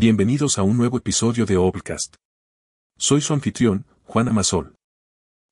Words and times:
Bienvenidos 0.00 0.58
a 0.58 0.62
un 0.62 0.76
nuevo 0.76 0.98
episodio 0.98 1.44
de 1.44 1.56
Obcast. 1.56 2.14
Soy 2.96 3.20
su 3.20 3.32
anfitrión, 3.32 3.84
Juan 4.04 4.28
Amasol. 4.28 4.76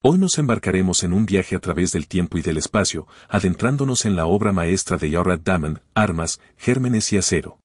Hoy 0.05 0.19
nos 0.19 0.39
embarcaremos 0.39 1.03
en 1.03 1.15
un 1.15 1.27
viaje 1.27 1.57
a 1.57 1.59
través 1.59 1.91
del 1.91 2.07
tiempo 2.07 2.39
y 2.39 2.43
del 2.43 2.57
espacio, 2.57 3.09
adentrándonos 3.29 4.05
en 4.05 4.15
la 4.15 4.27
obra 4.27 4.53
maestra 4.53 4.99
de 4.99 5.11
Yared 5.11 5.41
Daman, 5.41 5.83
Armas, 5.95 6.41
Gérmenes 6.57 7.13
y 7.13 7.17
Acero. 7.17 7.59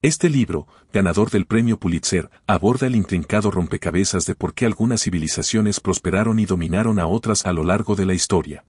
Este 0.00 0.30
libro, 0.30 0.68
ganador 0.92 1.30
del 1.30 1.44
premio 1.44 1.76
Pulitzer, 1.76 2.30
aborda 2.46 2.86
el 2.86 2.94
intrincado 2.94 3.50
rompecabezas 3.50 4.26
de 4.26 4.36
por 4.36 4.54
qué 4.54 4.64
algunas 4.66 5.02
civilizaciones 5.02 5.80
prosperaron 5.80 6.38
y 6.38 6.46
dominaron 6.46 7.00
a 7.00 7.08
otras 7.08 7.46
a 7.46 7.52
lo 7.52 7.64
largo 7.64 7.96
de 7.96 8.06
la 8.06 8.14
historia. 8.14 8.64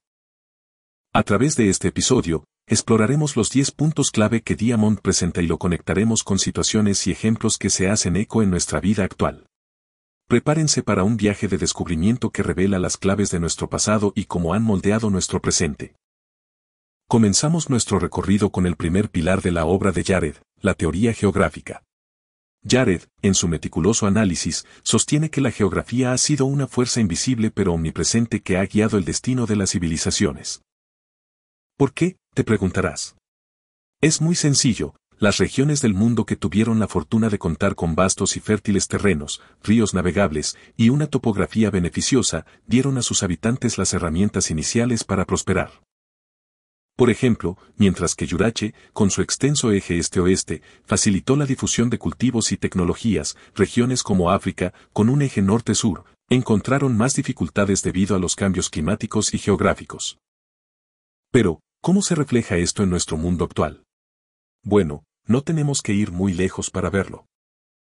A 1.14 1.22
través 1.22 1.54
de 1.54 1.68
este 1.68 1.86
episodio, 1.86 2.47
exploraremos 2.68 3.36
los 3.36 3.50
10 3.50 3.70
puntos 3.72 4.10
clave 4.10 4.42
que 4.42 4.54
Diamond 4.54 5.00
presenta 5.00 5.42
y 5.42 5.46
lo 5.46 5.58
conectaremos 5.58 6.22
con 6.22 6.38
situaciones 6.38 7.06
y 7.06 7.10
ejemplos 7.10 7.58
que 7.58 7.70
se 7.70 7.88
hacen 7.88 8.16
eco 8.16 8.42
en 8.42 8.50
nuestra 8.50 8.80
vida 8.80 9.04
actual. 9.04 9.46
Prepárense 10.28 10.82
para 10.82 11.04
un 11.04 11.16
viaje 11.16 11.48
de 11.48 11.56
descubrimiento 11.56 12.30
que 12.30 12.42
revela 12.42 12.78
las 12.78 12.98
claves 12.98 13.30
de 13.30 13.40
nuestro 13.40 13.70
pasado 13.70 14.12
y 14.14 14.26
cómo 14.26 14.52
han 14.52 14.62
moldeado 14.62 15.08
nuestro 15.08 15.40
presente. 15.40 15.94
Comenzamos 17.08 17.70
nuestro 17.70 17.98
recorrido 17.98 18.50
con 18.50 18.66
el 18.66 18.76
primer 18.76 19.08
pilar 19.08 19.40
de 19.40 19.52
la 19.52 19.64
obra 19.64 19.90
de 19.90 20.04
Jared, 20.04 20.36
la 20.60 20.74
teoría 20.74 21.14
geográfica. 21.14 21.82
Jared, 22.68 23.04
en 23.22 23.34
su 23.34 23.48
meticuloso 23.48 24.06
análisis, 24.06 24.66
sostiene 24.82 25.30
que 25.30 25.40
la 25.40 25.50
geografía 25.50 26.12
ha 26.12 26.18
sido 26.18 26.44
una 26.44 26.66
fuerza 26.66 27.00
invisible 27.00 27.50
pero 27.50 27.72
omnipresente 27.72 28.42
que 28.42 28.58
ha 28.58 28.66
guiado 28.66 28.98
el 28.98 29.06
destino 29.06 29.46
de 29.46 29.56
las 29.56 29.70
civilizaciones. 29.70 30.60
¿Por 31.78 31.94
qué? 31.94 32.16
te 32.34 32.42
preguntarás. 32.42 33.14
Es 34.00 34.20
muy 34.20 34.34
sencillo, 34.34 34.96
las 35.20 35.38
regiones 35.38 35.80
del 35.80 35.94
mundo 35.94 36.26
que 36.26 36.34
tuvieron 36.34 36.80
la 36.80 36.88
fortuna 36.88 37.28
de 37.28 37.38
contar 37.38 37.76
con 37.76 37.94
vastos 37.94 38.36
y 38.36 38.40
fértiles 38.40 38.88
terrenos, 38.88 39.40
ríos 39.62 39.94
navegables 39.94 40.58
y 40.76 40.88
una 40.88 41.06
topografía 41.06 41.70
beneficiosa, 41.70 42.46
dieron 42.66 42.98
a 42.98 43.02
sus 43.02 43.22
habitantes 43.22 43.78
las 43.78 43.94
herramientas 43.94 44.50
iniciales 44.50 45.04
para 45.04 45.24
prosperar. 45.24 45.70
Por 46.96 47.10
ejemplo, 47.10 47.56
mientras 47.76 48.16
que 48.16 48.26
Yurache, 48.26 48.74
con 48.92 49.12
su 49.12 49.22
extenso 49.22 49.70
eje 49.70 49.98
este-oeste, 49.98 50.62
facilitó 50.84 51.36
la 51.36 51.46
difusión 51.46 51.90
de 51.90 51.98
cultivos 51.98 52.50
y 52.50 52.56
tecnologías, 52.56 53.36
regiones 53.54 54.02
como 54.02 54.32
África, 54.32 54.74
con 54.92 55.08
un 55.08 55.22
eje 55.22 55.42
norte-sur, 55.42 56.06
encontraron 56.28 56.96
más 56.96 57.14
dificultades 57.14 57.82
debido 57.82 58.16
a 58.16 58.18
los 58.18 58.34
cambios 58.34 58.68
climáticos 58.68 59.32
y 59.32 59.38
geográficos. 59.38 60.18
Pero, 61.30 61.60
¿Cómo 61.80 62.02
se 62.02 62.16
refleja 62.16 62.56
esto 62.56 62.82
en 62.82 62.90
nuestro 62.90 63.16
mundo 63.16 63.44
actual? 63.44 63.84
Bueno, 64.64 65.04
no 65.26 65.42
tenemos 65.42 65.80
que 65.80 65.92
ir 65.92 66.10
muy 66.10 66.34
lejos 66.34 66.70
para 66.70 66.90
verlo. 66.90 67.26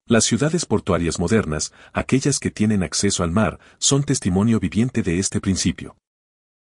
Las 0.05 0.25
ciudades 0.25 0.67
portuarias 0.67 1.21
modernas, 1.21 1.73
aquellas 1.93 2.41
que 2.41 2.51
tienen 2.51 2.83
acceso 2.83 3.23
al 3.23 3.31
mar, 3.31 3.61
son 3.79 4.03
testimonio 4.03 4.59
viviente 4.59 5.03
de 5.03 5.19
este 5.19 5.41
principio. 5.41 5.97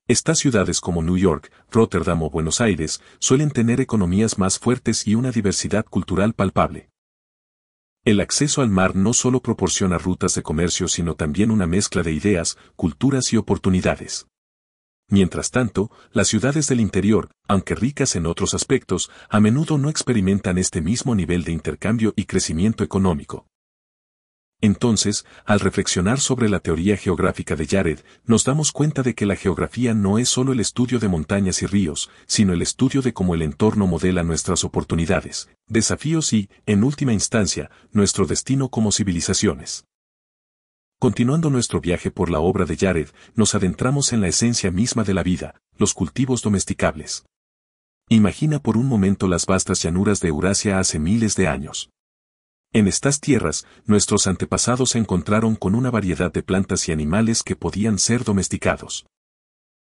Estas 0.08 0.40
ciudades 0.40 0.82
como 0.82 1.04
New 1.04 1.18
York, 1.18 1.52
Rotterdam 1.72 2.24
o 2.24 2.30
Buenos 2.30 2.60
Aires 2.60 3.02
suelen 3.20 3.52
tener 3.52 3.82
economías 3.82 4.40
más 4.40 4.58
fuertes 4.58 5.08
y 5.08 5.16
una 5.16 5.32
diversidad 5.32 5.86
cultural 5.86 6.34
palpable. 6.34 6.90
El 8.04 8.20
acceso 8.20 8.62
al 8.62 8.70
mar 8.70 8.96
no 8.96 9.14
solo 9.14 9.42
proporciona 9.42 9.98
rutas 9.98 10.34
de 10.36 10.44
comercio 10.44 10.88
sino 10.88 11.16
también 11.16 11.52
una 11.52 11.68
mezcla 11.68 12.02
de 12.02 12.14
ideas, 12.14 12.58
culturas 12.76 13.32
y 13.32 13.38
oportunidades. 13.38 14.28
Mientras 15.08 15.52
tanto, 15.52 15.92
las 16.12 16.28
ciudades 16.28 16.68
del 16.68 16.80
interior, 16.80 17.30
aunque 17.48 17.76
ricas 17.76 18.16
en 18.16 18.26
otros 18.26 18.54
aspectos, 18.54 19.12
a 19.30 19.40
menudo 19.40 19.78
no 19.78 19.90
experimentan 19.90 20.58
este 20.58 20.82
mismo 20.82 21.14
nivel 21.14 21.44
de 21.44 21.52
intercambio 21.52 22.14
y 22.16 22.26
crecimiento 22.26 22.84
económico. 22.84 23.46
Entonces, 24.62 25.26
al 25.46 25.60
reflexionar 25.60 26.20
sobre 26.20 26.50
la 26.50 26.60
teoría 26.60 26.98
geográfica 26.98 27.56
de 27.56 27.68
Jared, 27.68 28.00
nos 28.24 28.46
damos 28.46 28.72
cuenta 28.72 29.04
de 29.04 29.14
que 29.14 29.28
la 29.28 29.36
geografía 29.36 29.94
no 29.94 30.18
es 30.18 30.30
solo 30.30 30.54
el 30.54 30.60
estudio 30.60 30.98
de 30.98 31.08
montañas 31.08 31.62
y 31.62 31.68
ríos, 31.68 32.10
sino 32.26 32.54
el 32.54 32.64
estudio 32.64 33.04
de 33.04 33.14
cómo 33.14 33.36
el 33.36 33.44
entorno 33.44 33.86
modela 33.86 34.24
nuestras 34.24 34.64
oportunidades, 34.64 35.50
desafíos 35.68 36.34
y, 36.34 36.50
en 36.66 36.84
última 36.84 37.14
instancia, 37.14 37.70
nuestro 37.92 38.26
destino 38.26 38.70
como 38.70 38.92
civilizaciones. 38.92 39.86
Continuando 41.06 41.52
nuestro 41.52 41.82
viaje 41.82 42.10
por 42.10 42.32
la 42.32 42.40
obra 42.40 42.66
de 42.66 42.76
Jared, 42.76 43.10
nos 43.36 43.54
adentramos 43.54 44.12
en 44.12 44.22
la 44.22 44.28
esencia 44.28 44.72
misma 44.72 45.04
de 45.04 45.14
la 45.14 45.22
vida, 45.22 45.62
los 45.78 45.94
cultivos 45.94 46.42
domesticables. 46.42 47.28
Imagina 48.10 48.58
por 48.58 48.76
un 48.76 48.88
momento 48.88 49.28
las 49.28 49.46
vastas 49.46 49.84
llanuras 49.84 50.20
de 50.20 50.30
Eurasia 50.30 50.80
hace 50.80 50.98
miles 50.98 51.36
de 51.36 51.48
años. 51.48 51.92
En 52.74 52.88
estas 52.88 53.20
tierras, 53.20 53.68
nuestros 53.86 54.26
antepasados 54.26 54.90
se 54.90 54.98
encontraron 54.98 55.56
con 55.56 55.76
una 55.76 55.92
variedad 55.92 56.34
de 56.34 56.42
plantas 56.42 56.90
y 56.90 56.92
animales 56.92 57.44
que 57.44 57.56
podían 57.56 58.00
ser 58.00 58.24
domesticados. 58.24 59.06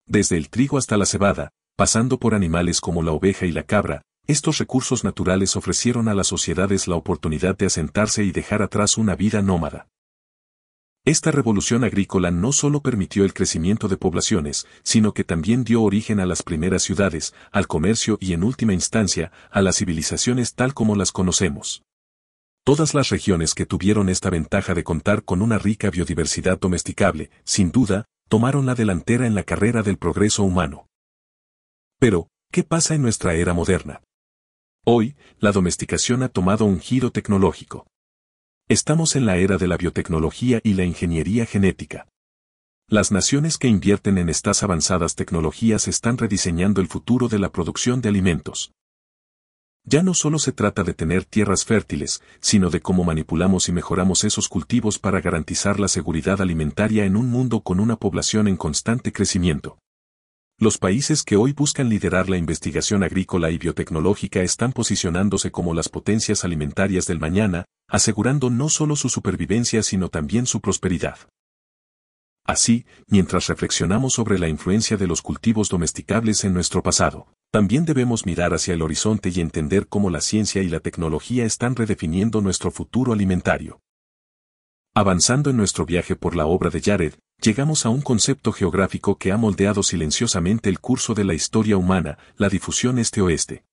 Desde 0.06 0.36
el 0.36 0.50
trigo 0.50 0.76
hasta 0.76 0.98
la 0.98 1.06
cebada, 1.06 1.52
pasando 1.74 2.18
por 2.18 2.34
animales 2.34 2.82
como 2.82 3.02
la 3.02 3.12
oveja 3.12 3.46
y 3.46 3.52
la 3.52 3.62
cabra, 3.62 4.02
estos 4.26 4.58
recursos 4.58 5.04
naturales 5.04 5.56
ofrecieron 5.56 6.08
a 6.08 6.14
las 6.14 6.26
sociedades 6.26 6.86
la 6.86 6.96
oportunidad 6.96 7.56
de 7.56 7.64
asentarse 7.64 8.24
y 8.24 8.30
dejar 8.30 8.60
atrás 8.60 8.98
una 8.98 9.16
vida 9.16 9.40
nómada. 9.40 9.88
Esta 11.06 11.30
revolución 11.30 11.84
agrícola 11.84 12.30
no 12.30 12.50
solo 12.52 12.80
permitió 12.80 13.26
el 13.26 13.34
crecimiento 13.34 13.88
de 13.88 13.98
poblaciones, 13.98 14.66
sino 14.82 15.12
que 15.12 15.22
también 15.22 15.62
dio 15.62 15.82
origen 15.82 16.18
a 16.18 16.24
las 16.24 16.42
primeras 16.42 16.82
ciudades, 16.82 17.34
al 17.52 17.66
comercio 17.66 18.16
y 18.22 18.32
en 18.32 18.42
última 18.42 18.72
instancia, 18.72 19.30
a 19.50 19.60
las 19.60 19.76
civilizaciones 19.76 20.54
tal 20.54 20.72
como 20.72 20.96
las 20.96 21.12
conocemos. 21.12 21.82
Todas 22.64 22.94
las 22.94 23.10
regiones 23.10 23.54
que 23.54 23.66
tuvieron 23.66 24.08
esta 24.08 24.30
ventaja 24.30 24.72
de 24.72 24.82
contar 24.82 25.24
con 25.24 25.42
una 25.42 25.58
rica 25.58 25.90
biodiversidad 25.90 26.58
domesticable, 26.58 27.30
sin 27.44 27.70
duda, 27.70 28.06
tomaron 28.30 28.64
la 28.64 28.74
delantera 28.74 29.26
en 29.26 29.34
la 29.34 29.42
carrera 29.42 29.82
del 29.82 29.98
progreso 29.98 30.42
humano. 30.42 30.86
Pero, 31.98 32.28
¿qué 32.50 32.64
pasa 32.64 32.94
en 32.94 33.02
nuestra 33.02 33.34
era 33.34 33.52
moderna? 33.52 34.00
Hoy, 34.86 35.16
la 35.38 35.52
domesticación 35.52 36.22
ha 36.22 36.30
tomado 36.30 36.64
un 36.64 36.80
giro 36.80 37.10
tecnológico. 37.10 37.86
Estamos 38.66 39.14
en 39.14 39.26
la 39.26 39.36
era 39.36 39.58
de 39.58 39.68
la 39.68 39.76
biotecnología 39.76 40.58
y 40.64 40.72
la 40.72 40.84
ingeniería 40.84 41.44
genética. 41.44 42.08
Las 42.88 43.12
naciones 43.12 43.58
que 43.58 43.68
invierten 43.68 44.16
en 44.16 44.30
estas 44.30 44.62
avanzadas 44.62 45.16
tecnologías 45.16 45.86
están 45.86 46.16
rediseñando 46.16 46.80
el 46.80 46.88
futuro 46.88 47.28
de 47.28 47.38
la 47.38 47.52
producción 47.52 48.00
de 48.00 48.08
alimentos. 48.08 48.72
Ya 49.84 50.02
no 50.02 50.14
solo 50.14 50.38
se 50.38 50.52
trata 50.52 50.82
de 50.82 50.94
tener 50.94 51.26
tierras 51.26 51.66
fértiles, 51.66 52.22
sino 52.40 52.70
de 52.70 52.80
cómo 52.80 53.04
manipulamos 53.04 53.68
y 53.68 53.72
mejoramos 53.72 54.24
esos 54.24 54.48
cultivos 54.48 54.98
para 54.98 55.20
garantizar 55.20 55.78
la 55.78 55.88
seguridad 55.88 56.40
alimentaria 56.40 57.04
en 57.04 57.16
un 57.16 57.28
mundo 57.28 57.60
con 57.60 57.80
una 57.80 57.96
población 57.96 58.48
en 58.48 58.56
constante 58.56 59.12
crecimiento. 59.12 59.76
Los 60.58 60.78
países 60.78 61.24
que 61.24 61.34
hoy 61.34 61.52
buscan 61.52 61.88
liderar 61.88 62.28
la 62.28 62.36
investigación 62.36 63.02
agrícola 63.02 63.50
y 63.50 63.58
biotecnológica 63.58 64.40
están 64.40 64.72
posicionándose 64.72 65.50
como 65.50 65.74
las 65.74 65.88
potencias 65.88 66.44
alimentarias 66.44 67.06
del 67.06 67.18
mañana, 67.18 67.64
asegurando 67.88 68.50
no 68.50 68.68
solo 68.68 68.94
su 68.94 69.08
supervivencia 69.08 69.82
sino 69.82 70.10
también 70.10 70.46
su 70.46 70.60
prosperidad. 70.60 71.18
Así, 72.46 72.86
mientras 73.08 73.48
reflexionamos 73.48 74.12
sobre 74.12 74.38
la 74.38 74.48
influencia 74.48 74.96
de 74.96 75.08
los 75.08 75.22
cultivos 75.22 75.68
domesticables 75.70 76.44
en 76.44 76.54
nuestro 76.54 76.84
pasado, 76.84 77.26
también 77.50 77.84
debemos 77.84 78.24
mirar 78.24 78.54
hacia 78.54 78.74
el 78.74 78.82
horizonte 78.82 79.30
y 79.34 79.40
entender 79.40 79.88
cómo 79.88 80.08
la 80.08 80.20
ciencia 80.20 80.62
y 80.62 80.68
la 80.68 80.80
tecnología 80.80 81.44
están 81.44 81.74
redefiniendo 81.74 82.40
nuestro 82.40 82.70
futuro 82.70 83.12
alimentario. 83.12 83.80
Avanzando 84.94 85.50
en 85.50 85.56
nuestro 85.56 85.84
viaje 85.84 86.14
por 86.14 86.36
la 86.36 86.46
obra 86.46 86.70
de 86.70 86.80
Jared, 86.80 87.14
llegamos 87.40 87.84
a 87.84 87.90
un 87.90 88.00
concepto 88.00 88.52
geográfico 88.52 89.18
que 89.18 89.30
ha 89.30 89.36
moldeado 89.36 89.82
silenciosamente 89.82 90.70
el 90.70 90.80
curso 90.80 91.14
de 91.14 91.24
la 91.24 91.34
historia 91.34 91.76
humana, 91.76 92.18
la 92.36 92.48
difusión 92.48 92.98
este-oeste. 92.98 93.64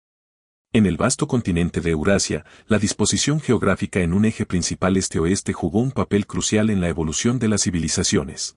En 0.74 0.86
el 0.86 0.98
vasto 0.98 1.28
continente 1.28 1.82
de 1.82 1.92
Eurasia, 1.92 2.46
la 2.68 2.80
disposición 2.80 3.42
geográfica 3.42 4.00
en 4.00 4.14
un 4.14 4.26
eje 4.26 4.46
principal 4.46 4.96
este-oeste 4.96 5.52
jugó 5.52 5.80
un 5.80 5.92
papel 5.92 6.28
crucial 6.28 6.70
en 6.70 6.80
la 6.80 6.90
evolución 6.90 7.40
de 7.40 7.50
las 7.50 7.64
civilizaciones. 7.64 8.56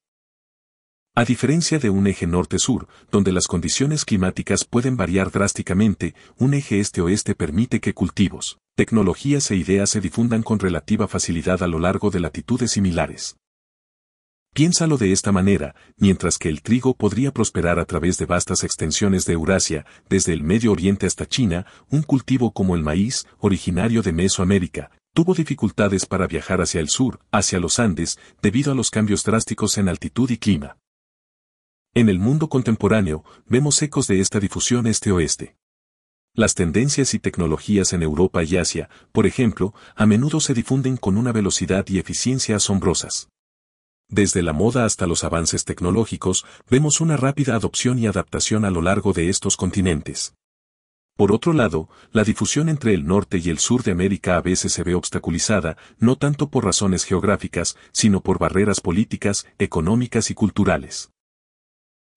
A 1.16 1.24
diferencia 1.24 1.78
de 1.78 1.90
un 1.90 2.08
eje 2.08 2.26
norte-sur, 2.26 2.88
donde 3.12 3.30
las 3.30 3.46
condiciones 3.46 4.04
climáticas 4.04 4.64
pueden 4.64 4.96
variar 4.96 5.30
drásticamente, 5.30 6.14
un 6.38 6.54
eje 6.54 6.80
este-oeste 6.80 7.36
permite 7.36 7.80
que 7.80 7.94
cultivos, 7.94 8.58
tecnologías 8.74 9.50
e 9.52 9.56
ideas 9.56 9.90
se 9.90 10.00
difundan 10.00 10.42
con 10.42 10.58
relativa 10.58 11.06
facilidad 11.06 11.62
a 11.62 11.68
lo 11.68 11.78
largo 11.78 12.10
de 12.10 12.18
latitudes 12.18 12.72
similares. 12.72 13.36
Piénsalo 14.54 14.98
de 14.98 15.10
esta 15.10 15.32
manera, 15.32 15.74
mientras 15.96 16.38
que 16.38 16.48
el 16.48 16.62
trigo 16.62 16.94
podría 16.94 17.32
prosperar 17.32 17.80
a 17.80 17.86
través 17.86 18.18
de 18.18 18.26
vastas 18.26 18.62
extensiones 18.62 19.24
de 19.24 19.32
Eurasia, 19.32 19.84
desde 20.08 20.32
el 20.32 20.44
Medio 20.44 20.70
Oriente 20.70 21.06
hasta 21.06 21.26
China, 21.26 21.66
un 21.90 22.02
cultivo 22.02 22.52
como 22.52 22.76
el 22.76 22.82
maíz, 22.84 23.26
originario 23.40 24.00
de 24.00 24.12
Mesoamérica, 24.12 24.92
tuvo 25.12 25.34
dificultades 25.34 26.06
para 26.06 26.28
viajar 26.28 26.60
hacia 26.60 26.80
el 26.80 26.88
sur, 26.88 27.18
hacia 27.32 27.58
los 27.58 27.80
Andes, 27.80 28.16
debido 28.42 28.70
a 28.70 28.76
los 28.76 28.90
cambios 28.90 29.24
drásticos 29.24 29.76
en 29.76 29.88
altitud 29.88 30.30
y 30.30 30.38
clima. 30.38 30.78
En 31.92 32.08
el 32.08 32.20
mundo 32.20 32.48
contemporáneo, 32.48 33.24
vemos 33.46 33.82
ecos 33.82 34.06
de 34.06 34.20
esta 34.20 34.38
difusión 34.38 34.86
este-oeste. 34.86 35.56
Las 36.32 36.54
tendencias 36.54 37.12
y 37.14 37.18
tecnologías 37.18 37.92
en 37.92 38.04
Europa 38.04 38.44
y 38.44 38.56
Asia, 38.56 38.88
por 39.10 39.26
ejemplo, 39.26 39.74
a 39.96 40.06
menudo 40.06 40.38
se 40.38 40.54
difunden 40.54 40.96
con 40.96 41.16
una 41.16 41.32
velocidad 41.32 41.84
y 41.88 41.98
eficiencia 41.98 42.54
asombrosas. 42.54 43.30
Desde 44.08 44.42
la 44.42 44.52
moda 44.52 44.84
hasta 44.84 45.06
los 45.06 45.24
avances 45.24 45.64
tecnológicos, 45.64 46.44
vemos 46.68 47.00
una 47.00 47.16
rápida 47.16 47.54
adopción 47.54 47.98
y 47.98 48.06
adaptación 48.06 48.64
a 48.64 48.70
lo 48.70 48.82
largo 48.82 49.12
de 49.12 49.28
estos 49.28 49.56
continentes. 49.56 50.34
Por 51.16 51.30
otro 51.30 51.52
lado, 51.52 51.88
la 52.10 52.24
difusión 52.24 52.68
entre 52.68 52.92
el 52.92 53.06
norte 53.06 53.38
y 53.38 53.48
el 53.48 53.58
sur 53.58 53.84
de 53.84 53.92
América 53.92 54.36
a 54.36 54.40
veces 54.40 54.72
se 54.72 54.82
ve 54.82 54.94
obstaculizada, 54.94 55.76
no 55.98 56.16
tanto 56.16 56.50
por 56.50 56.64
razones 56.64 57.04
geográficas, 57.04 57.76
sino 57.92 58.20
por 58.20 58.38
barreras 58.38 58.80
políticas, 58.80 59.46
económicas 59.58 60.30
y 60.30 60.34
culturales. 60.34 61.10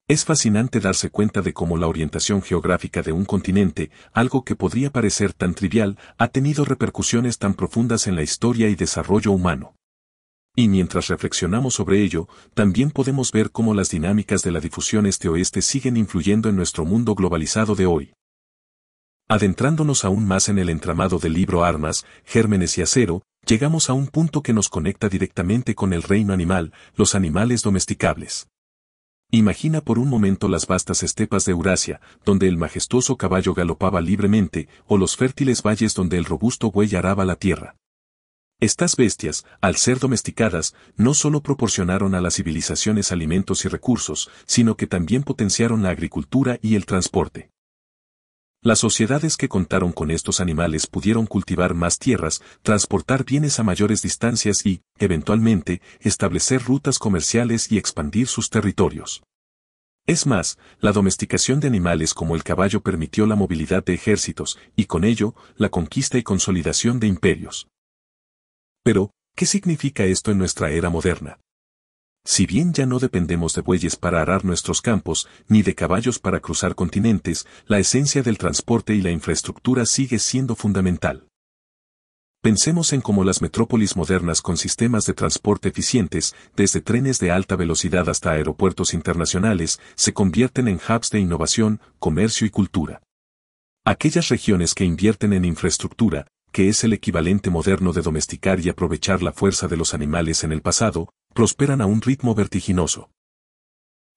Es 0.10 0.26
fascinante 0.26 0.80
darse 0.80 1.10
cuenta 1.10 1.42
de 1.42 1.54
cómo 1.54 1.78
la 1.78 1.88
orientación 1.88 2.42
geográfica 2.42 3.04
de 3.04 3.12
un 3.12 3.26
continente, 3.26 3.92
algo 4.14 4.44
que 4.44 4.56
podría 4.56 4.90
parecer 4.90 5.34
tan 5.34 5.54
trivial, 5.54 5.98
ha 6.18 6.30
tenido 6.30 6.66
repercusiones 6.66 7.38
tan 7.38 7.54
profundas 7.54 8.08
en 8.08 8.16
la 8.16 8.24
historia 8.24 8.70
y 8.70 8.76
desarrollo 8.76 9.32
humano. 9.32 9.76
Y 10.60 10.70
mientras 10.70 11.08
reflexionamos 11.10 11.76
sobre 11.76 12.02
ello, 12.02 12.28
también 12.56 12.90
podemos 12.90 13.32
ver 13.32 13.52
cómo 13.52 13.76
las 13.76 13.92
dinámicas 13.92 14.42
de 14.42 14.52
la 14.52 14.60
difusión 14.60 15.06
este-oeste 15.06 15.62
siguen 15.62 15.98
influyendo 15.98 16.50
en 16.50 16.56
nuestro 16.56 16.84
mundo 16.84 17.14
globalizado 17.14 17.76
de 17.76 17.86
hoy. 17.86 18.14
Adentrándonos 19.28 20.04
aún 20.04 20.26
más 20.26 20.50
en 20.50 20.58
el 20.58 20.70
entramado 20.70 21.20
del 21.20 21.34
libro 21.34 21.64
Armas, 21.64 22.08
Gérmenes 22.26 22.76
y 22.80 22.82
Acero, 22.82 23.22
llegamos 23.46 23.92
a 23.92 23.94
un 23.94 24.08
punto 24.08 24.42
que 24.42 24.52
nos 24.52 24.68
conecta 24.68 25.10
directamente 25.10 25.76
con 25.76 25.94
el 25.94 26.02
reino 26.02 26.34
animal, 26.34 26.74
los 26.96 27.14
animales 27.14 27.62
domesticables. 27.62 28.48
Imagina 29.30 29.82
por 29.82 30.00
un 30.00 30.10
momento 30.10 30.48
las 30.48 30.66
vastas 30.66 31.04
estepas 31.04 31.46
de 31.46 31.52
Eurasia, 31.52 32.02
donde 32.26 32.48
el 32.48 32.58
majestuoso 32.58 33.16
caballo 33.16 33.54
galopaba 33.54 34.02
libremente, 34.02 34.70
o 34.88 34.98
los 34.98 35.18
fértiles 35.18 35.62
valles 35.62 35.94
donde 35.94 36.18
el 36.18 36.26
robusto 36.26 36.72
buey 36.72 36.96
araba 36.96 37.26
la 37.26 37.36
tierra. 37.36 37.76
Estas 38.60 38.96
bestias, 38.96 39.46
al 39.62 39.76
ser 39.76 40.00
domesticadas, 40.00 40.74
no 40.96 41.14
solo 41.14 41.44
proporcionaron 41.44 42.16
a 42.16 42.22
las 42.22 42.38
civilizaciones 42.38 43.12
alimentos 43.12 43.66
y 43.66 43.68
recursos, 43.68 44.32
sino 44.48 44.76
que 44.76 44.88
también 44.88 45.22
potenciaron 45.22 45.84
la 45.84 45.92
agricultura 45.92 46.58
y 46.64 46.74
el 46.74 46.88
transporte. 46.88 47.52
Las 48.64 48.80
sociedades 48.80 49.38
que 49.38 49.48
contaron 49.48 49.92
con 49.92 50.10
estos 50.10 50.40
animales 50.40 50.88
pudieron 50.88 51.28
cultivar 51.28 51.76
más 51.76 52.00
tierras, 52.00 52.42
transportar 52.64 53.26
bienes 53.26 53.60
a 53.60 53.64
mayores 53.64 54.02
distancias 54.02 54.66
y, 54.66 54.82
eventualmente, 54.98 55.80
establecer 56.00 56.64
rutas 56.64 56.98
comerciales 56.98 57.72
y 57.72 57.78
expandir 57.78 58.26
sus 58.26 58.50
territorios. 58.50 59.22
Es 60.08 60.26
más, 60.26 60.58
la 60.80 60.94
domesticación 60.94 61.60
de 61.60 61.68
animales 61.68 62.16
como 62.16 62.36
el 62.36 62.44
caballo 62.44 62.82
permitió 62.82 63.28
la 63.28 63.36
movilidad 63.36 63.86
de 63.86 63.94
ejércitos, 63.94 64.58
y 64.76 64.86
con 64.86 65.04
ello, 65.04 65.36
la 65.58 65.70
conquista 65.70 66.18
y 66.18 66.24
consolidación 66.24 67.00
de 67.00 67.06
imperios. 67.06 67.68
Pero, 68.88 69.12
¿qué 69.36 69.46
significa 69.46 70.06
esto 70.06 70.32
en 70.32 70.38
nuestra 70.38 70.72
era 70.72 70.90
moderna? 70.90 71.42
Si 72.26 72.46
bien 72.46 72.72
ya 72.72 72.86
no 72.86 73.00
dependemos 73.00 73.54
de 73.54 73.60
bueyes 73.60 73.98
para 73.98 74.22
arar 74.22 74.46
nuestros 74.46 74.82
campos, 74.82 75.28
ni 75.50 75.62
de 75.62 75.76
caballos 75.76 76.20
para 76.20 76.40
cruzar 76.40 76.74
continentes, 76.74 77.46
la 77.66 77.80
esencia 77.80 78.24
del 78.24 78.38
transporte 78.38 78.96
y 78.96 79.02
la 79.02 79.12
infraestructura 79.12 79.86
sigue 79.86 80.20
siendo 80.20 80.56
fundamental. 80.56 81.28
Pensemos 82.42 82.94
en 82.94 83.02
cómo 83.02 83.26
las 83.26 83.42
metrópolis 83.42 83.98
modernas 83.98 84.42
con 84.42 84.56
sistemas 84.56 85.04
de 85.04 85.14
transporte 85.14 85.68
eficientes, 85.68 86.34
desde 86.56 86.80
trenes 86.80 87.20
de 87.20 87.32
alta 87.32 87.58
velocidad 87.58 88.08
hasta 88.08 88.32
aeropuertos 88.32 88.94
internacionales, 88.94 89.82
se 89.96 90.14
convierten 90.14 90.70
en 90.70 90.76
hubs 90.78 91.10
de 91.10 91.20
innovación, 91.20 91.82
comercio 92.00 92.48
y 92.48 92.52
cultura. 92.52 93.02
Aquellas 93.84 94.30
regiones 94.30 94.74
que 94.74 94.86
invierten 94.86 95.34
en 95.34 95.44
infraestructura, 95.44 96.28
que 96.52 96.70
es 96.70 96.84
el 96.84 96.94
equivalente 96.94 97.50
moderno 97.50 97.94
de 97.94 98.02
domesticar 98.02 98.60
y 98.60 98.70
aprovechar 98.70 99.22
la 99.22 99.34
fuerza 99.34 99.68
de 99.68 99.78
los 99.78 99.94
animales 99.94 100.44
en 100.44 100.52
el 100.52 100.62
pasado, 100.62 101.14
prosperan 101.34 101.82
a 101.82 101.86
un 101.86 102.02
ritmo 102.02 102.34
vertiginoso. 102.36 103.10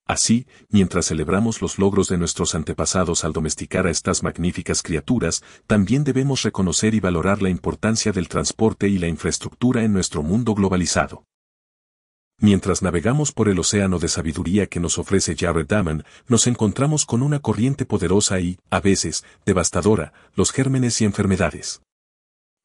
Así, 0.06 0.48
mientras 0.70 1.06
celebramos 1.06 1.62
los 1.62 1.78
logros 1.78 2.08
de 2.08 2.18
nuestros 2.18 2.56
antepasados 2.56 3.24
al 3.24 3.32
domesticar 3.32 3.86
a 3.86 3.90
estas 3.90 4.24
magníficas 4.24 4.82
criaturas, 4.82 5.42
también 5.68 6.02
debemos 6.02 6.42
reconocer 6.42 6.94
y 6.94 7.00
valorar 7.00 7.42
la 7.42 7.48
importancia 7.48 8.10
del 8.10 8.26
transporte 8.26 8.88
y 8.88 8.98
la 8.98 9.06
infraestructura 9.06 9.84
en 9.84 9.92
nuestro 9.92 10.24
mundo 10.24 10.54
globalizado. 10.54 11.24
Mientras 12.42 12.82
navegamos 12.82 13.32
por 13.32 13.48
el 13.48 13.58
océano 13.58 13.98
de 13.98 14.08
sabiduría 14.08 14.66
que 14.66 14.80
nos 14.80 14.98
ofrece 14.98 15.36
Jared 15.38 15.66
Daman, 15.66 16.04
nos 16.26 16.46
encontramos 16.46 17.04
con 17.04 17.22
una 17.22 17.38
corriente 17.38 17.84
poderosa 17.84 18.40
y, 18.40 18.58
a 18.70 18.80
veces, 18.80 19.24
devastadora, 19.44 20.12
los 20.34 20.50
gérmenes 20.50 21.00
y 21.02 21.04
enfermedades. 21.04 21.82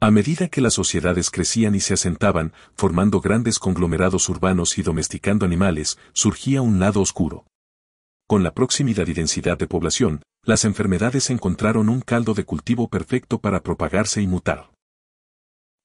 A 0.01 0.11
medida 0.11 0.49
que 0.49 0.61
las 0.61 0.73
sociedades 0.73 1.31
crecían 1.31 1.73
y 1.73 1.79
se 1.79 1.93
asentaban, 1.93 2.53
formando 2.75 3.21
grandes 3.21 3.59
conglomerados 3.59 4.27
urbanos 4.29 4.77
y 4.77 4.83
domesticando 4.83 5.45
animales, 5.45 5.97
surgía 6.13 6.61
un 6.61 6.79
lado 6.79 7.01
oscuro. 7.01 7.45
Con 8.27 8.43
la 8.43 8.53
proximidad 8.53 9.07
y 9.07 9.13
densidad 9.13 9.57
de 9.57 9.67
población, 9.67 10.21
las 10.43 10.65
enfermedades 10.65 11.29
encontraron 11.29 11.89
un 11.89 12.01
caldo 12.01 12.33
de 12.33 12.43
cultivo 12.43 12.89
perfecto 12.89 13.39
para 13.39 13.61
propagarse 13.61 14.21
y 14.21 14.27
mutar. 14.27 14.69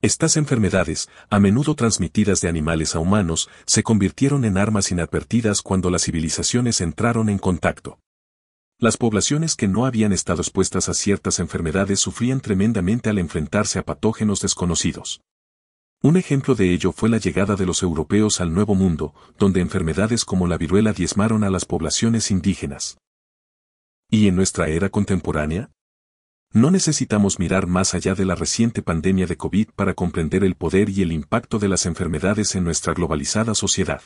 Estas 0.03 0.37
enfermedades, 0.37 1.09
a 1.29 1.39
menudo 1.39 1.75
transmitidas 1.75 2.41
de 2.41 2.49
animales 2.49 2.95
a 2.97 2.99
humanos, 2.99 3.49
se 3.67 3.83
convirtieron 3.83 4.45
en 4.45 4.57
armas 4.57 4.91
inadvertidas 4.91 5.63
cuando 5.63 5.91
las 5.91 6.05
civilizaciones 6.05 6.81
entraron 6.81 7.29
en 7.29 7.39
contacto. 7.39 7.99
Las 8.81 8.97
poblaciones 8.97 9.57
que 9.57 9.69
no 9.69 9.85
habían 9.85 10.11
estado 10.11 10.41
expuestas 10.41 10.89
a 10.89 10.95
ciertas 10.95 11.39
enfermedades 11.39 12.01
sufrían 12.01 12.41
tremendamente 12.41 13.11
al 13.11 13.19
enfrentarse 13.19 13.79
a 13.79 13.85
patógenos 13.85 14.41
desconocidos. 14.41 15.21
Un 16.03 16.17
ejemplo 16.17 16.55
de 16.55 16.73
ello 16.73 16.91
fue 16.91 17.11
la 17.11 17.19
llegada 17.19 17.57
de 17.57 17.67
los 17.67 17.83
europeos 17.83 18.41
al 18.41 18.55
Nuevo 18.55 18.75
Mundo, 18.75 19.15
donde 19.39 19.61
enfermedades 19.61 20.25
como 20.25 20.47
la 20.47 20.57
viruela 20.57 20.95
diezmaron 20.95 21.45
a 21.45 21.51
las 21.51 21.67
poblaciones 21.67 22.31
indígenas. 22.31 22.97
¿Y 24.09 24.29
en 24.29 24.37
nuestra 24.37 24.69
era 24.69 24.89
contemporánea? 24.89 25.71
No 26.51 26.71
necesitamos 26.71 27.39
mirar 27.39 27.67
más 27.67 27.93
allá 27.93 28.15
de 28.15 28.25
la 28.25 28.35
reciente 28.35 28.81
pandemia 28.81 29.27
de 29.27 29.37
COVID 29.37 29.73
para 29.77 29.93
comprender 29.93 30.43
el 30.43 30.55
poder 30.55 30.89
y 30.89 31.03
el 31.03 31.13
impacto 31.13 31.59
de 31.59 31.69
las 31.69 31.85
enfermedades 31.85 32.55
en 32.55 32.65
nuestra 32.65 32.95
globalizada 32.95 33.55
sociedad. 33.55 34.01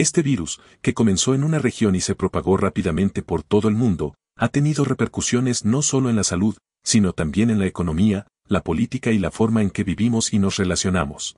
Este 0.00 0.22
virus, 0.22 0.62
que 0.80 0.94
comenzó 0.94 1.34
en 1.34 1.44
una 1.44 1.58
región 1.58 1.94
y 1.94 2.00
se 2.00 2.14
propagó 2.14 2.56
rápidamente 2.56 3.22
por 3.22 3.42
todo 3.42 3.68
el 3.68 3.74
mundo, 3.74 4.14
ha 4.34 4.48
tenido 4.48 4.86
repercusiones 4.86 5.66
no 5.66 5.82
solo 5.82 6.08
en 6.08 6.16
la 6.16 6.24
salud, 6.24 6.56
sino 6.82 7.12
también 7.12 7.50
en 7.50 7.58
la 7.58 7.66
economía, 7.66 8.26
la 8.46 8.62
política 8.62 9.10
y 9.10 9.18
la 9.18 9.30
forma 9.30 9.60
en 9.60 9.68
que 9.68 9.84
vivimos 9.84 10.32
y 10.32 10.38
nos 10.38 10.56
relacionamos. 10.56 11.36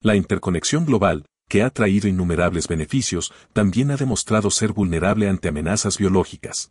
La 0.00 0.14
interconexión 0.14 0.86
global, 0.86 1.26
que 1.48 1.64
ha 1.64 1.70
traído 1.70 2.06
innumerables 2.06 2.68
beneficios, 2.68 3.32
también 3.52 3.90
ha 3.90 3.96
demostrado 3.96 4.52
ser 4.52 4.72
vulnerable 4.72 5.28
ante 5.28 5.48
amenazas 5.48 5.98
biológicas. 5.98 6.70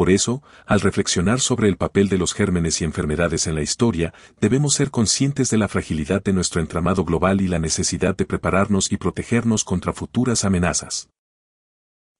Por 0.00 0.08
eso, 0.08 0.42
al 0.64 0.80
reflexionar 0.80 1.40
sobre 1.40 1.68
el 1.68 1.76
papel 1.76 2.08
de 2.08 2.16
los 2.16 2.32
gérmenes 2.32 2.80
y 2.80 2.84
enfermedades 2.84 3.46
en 3.46 3.54
la 3.54 3.60
historia, 3.60 4.14
debemos 4.40 4.72
ser 4.72 4.90
conscientes 4.90 5.50
de 5.50 5.58
la 5.58 5.68
fragilidad 5.68 6.24
de 6.24 6.32
nuestro 6.32 6.62
entramado 6.62 7.04
global 7.04 7.42
y 7.42 7.48
la 7.48 7.58
necesidad 7.58 8.16
de 8.16 8.24
prepararnos 8.24 8.92
y 8.92 8.96
protegernos 8.96 9.62
contra 9.62 9.92
futuras 9.92 10.46
amenazas. 10.46 11.10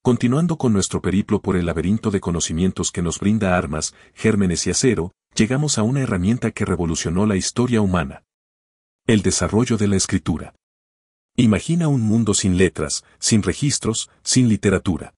Continuando 0.02 0.58
con 0.58 0.74
nuestro 0.74 1.00
periplo 1.00 1.40
por 1.40 1.56
el 1.56 1.64
laberinto 1.64 2.10
de 2.10 2.20
conocimientos 2.20 2.92
que 2.92 3.00
nos 3.00 3.18
brinda 3.18 3.56
armas, 3.56 3.94
gérmenes 4.12 4.66
y 4.66 4.70
acero, 4.72 5.12
llegamos 5.34 5.78
a 5.78 5.82
una 5.82 6.02
herramienta 6.02 6.50
que 6.50 6.66
revolucionó 6.66 7.24
la 7.24 7.36
historia 7.36 7.80
humana. 7.80 8.24
El 9.06 9.22
desarrollo 9.22 9.78
de 9.78 9.88
la 9.88 9.96
escritura. 9.96 10.54
Imagina 11.34 11.88
un 11.88 12.02
mundo 12.02 12.34
sin 12.34 12.58
letras, 12.58 13.04
sin 13.18 13.42
registros, 13.42 14.10
sin 14.22 14.50
literatura. 14.50 15.14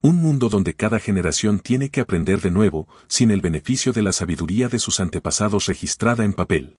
Un 0.00 0.14
mundo 0.14 0.48
donde 0.48 0.74
cada 0.74 1.00
generación 1.00 1.58
tiene 1.58 1.90
que 1.90 2.00
aprender 2.00 2.40
de 2.40 2.52
nuevo, 2.52 2.86
sin 3.08 3.32
el 3.32 3.40
beneficio 3.40 3.92
de 3.92 4.02
la 4.02 4.12
sabiduría 4.12 4.68
de 4.68 4.78
sus 4.78 5.00
antepasados 5.00 5.66
registrada 5.66 6.24
en 6.24 6.34
papel. 6.34 6.76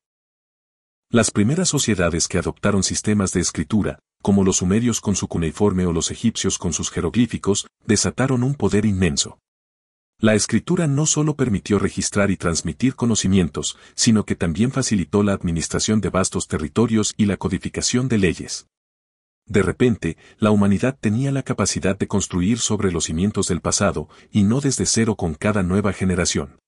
Las 1.12 1.30
primeras 1.30 1.68
sociedades 1.68 2.30
que 2.30 2.38
adoptaron 2.38 2.82
sistemas 2.82 3.34
de 3.34 3.42
escritura, 3.42 4.00
como 4.22 4.46
los 4.46 4.58
sumerios 4.58 5.02
con 5.02 5.18
su 5.18 5.28
cuneiforme 5.28 5.86
o 5.86 5.92
los 5.92 6.12
egipcios 6.12 6.58
con 6.58 6.72
sus 6.72 6.92
jeroglíficos, 6.92 7.68
desataron 7.86 8.42
un 8.42 8.56
poder 8.56 8.86
inmenso. 8.86 9.38
La 10.22 10.36
escritura 10.36 10.88
no 10.88 11.06
solo 11.06 11.36
permitió 11.36 11.78
registrar 11.78 12.32
y 12.32 12.38
transmitir 12.38 12.96
conocimientos, 12.96 13.78
sino 13.96 14.24
que 14.24 14.36
también 14.36 14.72
facilitó 14.72 15.24
la 15.24 15.34
administración 15.34 16.00
de 16.00 16.10
vastos 16.10 16.48
territorios 16.48 17.14
y 17.18 17.26
la 17.26 17.36
codificación 17.36 18.08
de 18.08 18.18
leyes. 18.18 18.69
De 19.50 19.64
repente, 19.64 20.16
la 20.38 20.52
humanidad 20.52 20.96
tenía 21.00 21.32
la 21.32 21.42
capacidad 21.42 21.98
de 21.98 22.08
construir 22.08 22.60
sobre 22.60 22.92
los 22.92 23.06
cimientos 23.06 23.48
del 23.48 23.62
pasado, 23.62 24.08
y 24.32 24.44
no 24.44 24.62
desde 24.62 24.86
cero 24.86 25.16
con 25.16 25.34
cada 25.34 25.64
nueva 25.64 25.92
generación. 25.92 26.60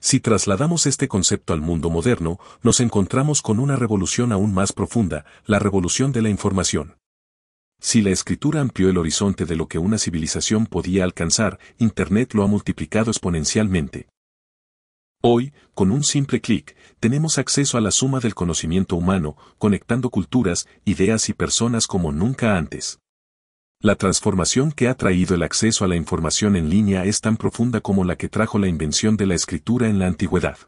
Si 0.00 0.18
trasladamos 0.18 0.86
este 0.86 1.06
concepto 1.06 1.52
al 1.52 1.60
mundo 1.60 1.90
moderno, 1.90 2.38
nos 2.62 2.80
encontramos 2.80 3.42
con 3.42 3.60
una 3.60 3.76
revolución 3.76 4.32
aún 4.32 4.54
más 4.54 4.72
profunda, 4.72 5.26
la 5.44 5.58
revolución 5.58 6.12
de 6.12 6.22
la 6.22 6.30
información. 6.30 6.96
Si 7.78 8.00
la 8.00 8.10
escritura 8.10 8.62
amplió 8.62 8.88
el 8.88 8.96
horizonte 8.96 9.44
de 9.44 9.56
lo 9.56 9.68
que 9.68 9.78
una 9.78 9.98
civilización 9.98 10.64
podía 10.66 11.04
alcanzar, 11.04 11.58
Internet 11.76 12.32
lo 12.32 12.42
ha 12.42 12.46
multiplicado 12.46 13.10
exponencialmente. 13.10 14.08
Hoy, 15.22 15.52
con 15.74 15.90
un 15.90 16.04
simple 16.04 16.40
clic, 16.40 16.76
tenemos 17.00 17.38
acceso 17.38 17.78
a 17.78 17.80
la 17.80 17.90
suma 17.90 18.20
del 18.20 18.34
conocimiento 18.34 18.96
humano, 18.96 19.36
conectando 19.58 20.10
culturas, 20.10 20.68
ideas 20.84 21.28
y 21.28 21.34
personas 21.34 21.86
como 21.86 22.12
nunca 22.12 22.56
antes. 22.56 23.00
La 23.80 23.96
transformación 23.96 24.72
que 24.72 24.88
ha 24.88 24.94
traído 24.94 25.34
el 25.34 25.42
acceso 25.42 25.84
a 25.84 25.88
la 25.88 25.96
información 25.96 26.56
en 26.56 26.70
línea 26.70 27.04
es 27.04 27.20
tan 27.20 27.36
profunda 27.36 27.80
como 27.80 28.04
la 28.04 28.16
que 28.16 28.28
trajo 28.28 28.58
la 28.58 28.68
invención 28.68 29.16
de 29.16 29.26
la 29.26 29.34
escritura 29.34 29.88
en 29.88 29.98
la 29.98 30.06
antigüedad. 30.06 30.58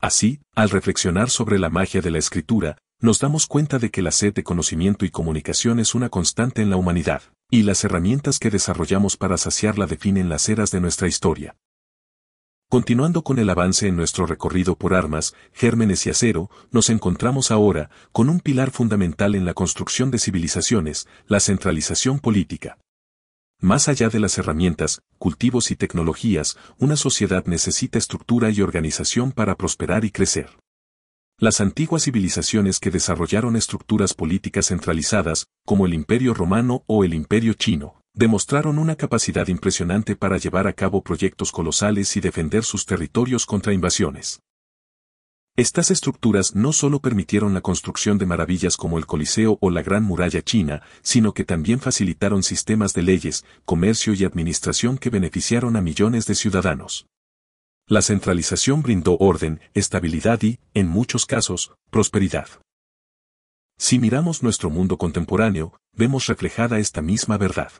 Así, 0.00 0.40
al 0.54 0.70
reflexionar 0.70 1.30
sobre 1.30 1.58
la 1.58 1.68
magia 1.68 2.00
de 2.00 2.10
la 2.10 2.18
escritura, 2.18 2.78
nos 3.00 3.18
damos 3.18 3.46
cuenta 3.46 3.78
de 3.78 3.90
que 3.90 4.02
la 4.02 4.10
sed 4.10 4.32
de 4.32 4.42
conocimiento 4.42 5.04
y 5.04 5.10
comunicación 5.10 5.80
es 5.80 5.94
una 5.94 6.08
constante 6.08 6.62
en 6.62 6.70
la 6.70 6.76
humanidad, 6.76 7.22
y 7.50 7.62
las 7.62 7.84
herramientas 7.84 8.38
que 8.38 8.50
desarrollamos 8.50 9.16
para 9.16 9.36
saciarla 9.36 9.86
definen 9.86 10.28
las 10.28 10.48
eras 10.48 10.70
de 10.70 10.80
nuestra 10.80 11.08
historia. 11.08 11.56
Continuando 12.72 13.22
con 13.22 13.38
el 13.38 13.50
avance 13.50 13.86
en 13.86 13.96
nuestro 13.96 14.24
recorrido 14.24 14.76
por 14.76 14.94
armas, 14.94 15.34
gérmenes 15.52 16.06
y 16.06 16.08
acero, 16.08 16.48
nos 16.70 16.88
encontramos 16.88 17.50
ahora 17.50 17.90
con 18.12 18.30
un 18.30 18.40
pilar 18.40 18.70
fundamental 18.70 19.34
en 19.34 19.44
la 19.44 19.52
construcción 19.52 20.10
de 20.10 20.18
civilizaciones, 20.18 21.06
la 21.26 21.40
centralización 21.40 22.18
política. 22.18 22.78
Más 23.60 23.88
allá 23.88 24.08
de 24.08 24.20
las 24.20 24.38
herramientas, 24.38 25.02
cultivos 25.18 25.70
y 25.70 25.76
tecnologías, 25.76 26.56
una 26.78 26.96
sociedad 26.96 27.44
necesita 27.44 27.98
estructura 27.98 28.48
y 28.48 28.62
organización 28.62 29.32
para 29.32 29.54
prosperar 29.56 30.06
y 30.06 30.10
crecer. 30.10 30.48
Las 31.38 31.60
antiguas 31.60 32.04
civilizaciones 32.04 32.80
que 32.80 32.90
desarrollaron 32.90 33.54
estructuras 33.54 34.14
políticas 34.14 34.68
centralizadas, 34.68 35.44
como 35.66 35.84
el 35.84 35.92
Imperio 35.92 36.32
Romano 36.32 36.84
o 36.86 37.04
el 37.04 37.12
Imperio 37.12 37.52
Chino, 37.52 38.01
demostraron 38.14 38.78
una 38.78 38.96
capacidad 38.96 39.48
impresionante 39.48 40.16
para 40.16 40.36
llevar 40.36 40.66
a 40.66 40.72
cabo 40.72 41.02
proyectos 41.02 41.50
colosales 41.52 42.16
y 42.16 42.20
defender 42.20 42.64
sus 42.64 42.84
territorios 42.84 43.46
contra 43.46 43.72
invasiones. 43.72 44.40
Estas 45.54 45.90
estructuras 45.90 46.54
no 46.54 46.72
solo 46.72 47.00
permitieron 47.00 47.52
la 47.52 47.60
construcción 47.60 48.16
de 48.16 48.24
maravillas 48.24 48.78
como 48.78 48.96
el 48.96 49.04
Coliseo 49.04 49.58
o 49.60 49.70
la 49.70 49.82
Gran 49.82 50.02
Muralla 50.02 50.40
China, 50.40 50.82
sino 51.02 51.34
que 51.34 51.44
también 51.44 51.78
facilitaron 51.78 52.42
sistemas 52.42 52.94
de 52.94 53.02
leyes, 53.02 53.44
comercio 53.66 54.14
y 54.14 54.24
administración 54.24 54.96
que 54.96 55.10
beneficiaron 55.10 55.76
a 55.76 55.82
millones 55.82 56.26
de 56.26 56.34
ciudadanos. 56.34 57.06
La 57.86 58.00
centralización 58.00 58.80
brindó 58.80 59.18
orden, 59.18 59.60
estabilidad 59.74 60.40
y, 60.42 60.58
en 60.72 60.88
muchos 60.88 61.26
casos, 61.26 61.74
prosperidad. 61.90 62.48
Si 63.76 63.98
miramos 63.98 64.42
nuestro 64.42 64.70
mundo 64.70 64.96
contemporáneo, 64.96 65.74
vemos 65.92 66.28
reflejada 66.28 66.78
esta 66.78 67.02
misma 67.02 67.36
verdad. 67.36 67.72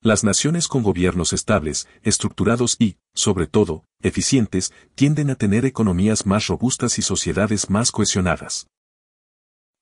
Las 0.00 0.22
naciones 0.22 0.68
con 0.68 0.84
gobiernos 0.84 1.32
estables, 1.32 1.88
estructurados 2.04 2.76
y, 2.78 2.98
sobre 3.14 3.48
todo, 3.48 3.84
eficientes, 4.00 4.72
tienden 4.94 5.28
a 5.28 5.34
tener 5.34 5.64
economías 5.64 6.24
más 6.24 6.46
robustas 6.46 7.00
y 7.00 7.02
sociedades 7.02 7.68
más 7.68 7.90
cohesionadas. 7.90 8.68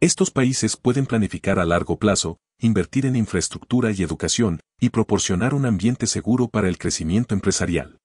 Estos 0.00 0.30
países 0.30 0.78
pueden 0.78 1.04
planificar 1.04 1.58
a 1.58 1.66
largo 1.66 1.98
plazo, 1.98 2.38
invertir 2.58 3.04
en 3.04 3.14
infraestructura 3.14 3.92
y 3.92 4.02
educación, 4.02 4.60
y 4.80 4.88
proporcionar 4.88 5.52
un 5.52 5.66
ambiente 5.66 6.06
seguro 6.06 6.48
para 6.48 6.68
el 6.68 6.78
crecimiento 6.78 7.34
empresarial. 7.34 7.98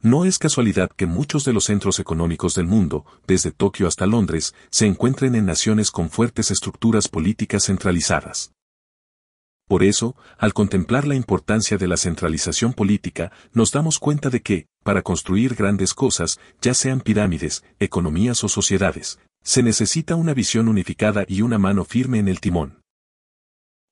No 0.00 0.24
es 0.24 0.38
casualidad 0.38 0.90
que 0.90 1.04
muchos 1.04 1.44
de 1.44 1.52
los 1.52 1.64
centros 1.64 1.98
económicos 1.98 2.54
del 2.54 2.66
mundo, 2.66 3.04
desde 3.26 3.50
Tokio 3.50 3.88
hasta 3.88 4.06
Londres, 4.06 4.54
se 4.70 4.86
encuentren 4.86 5.34
en 5.34 5.44
naciones 5.44 5.90
con 5.90 6.08
fuertes 6.08 6.50
estructuras 6.50 7.08
políticas 7.08 7.64
centralizadas. 7.66 8.55
Por 9.68 9.82
eso, 9.82 10.14
al 10.38 10.54
contemplar 10.54 11.08
la 11.08 11.16
importancia 11.16 11.76
de 11.76 11.88
la 11.88 11.96
centralización 11.96 12.72
política, 12.72 13.32
nos 13.52 13.72
damos 13.72 13.98
cuenta 13.98 14.30
de 14.30 14.40
que, 14.40 14.66
para 14.84 15.02
construir 15.02 15.56
grandes 15.56 15.92
cosas, 15.92 16.38
ya 16.62 16.72
sean 16.72 17.00
pirámides, 17.00 17.64
economías 17.80 18.44
o 18.44 18.48
sociedades, 18.48 19.18
se 19.42 19.64
necesita 19.64 20.14
una 20.14 20.34
visión 20.34 20.68
unificada 20.68 21.24
y 21.26 21.42
una 21.42 21.58
mano 21.58 21.84
firme 21.84 22.20
en 22.20 22.28
el 22.28 22.40
timón. 22.40 22.80